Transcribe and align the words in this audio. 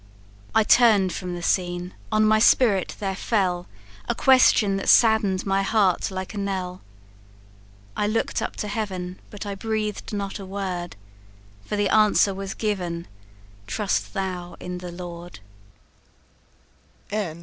I 0.55 0.63
turn'd 0.63 1.13
from 1.13 1.35
the 1.35 1.43
scene 1.43 1.93
on 2.11 2.25
my 2.25 2.39
spirit 2.39 2.95
there 2.99 3.13
fell 3.15 3.67
A 4.09 4.15
question 4.15 4.77
that 4.77 4.89
sadden'd 4.89 5.45
my 5.45 5.61
heart 5.61 6.09
like 6.09 6.33
a 6.33 6.39
knell; 6.39 6.81
I 7.95 8.07
look'd 8.07 8.41
up 8.41 8.55
to 8.55 8.67
heav'n, 8.67 9.19
but 9.29 9.45
I 9.45 9.53
breath'd 9.53 10.11
not 10.11 10.39
a 10.39 10.43
word, 10.47 10.95
For 11.65 11.75
the 11.75 11.89
answer 11.89 12.33
was 12.33 12.55
given 12.55 13.05
'Trust 13.67 14.15
thou 14.15 14.57
in 14.59 14.79
the 14.79 14.91
Lord!'" 14.91 15.39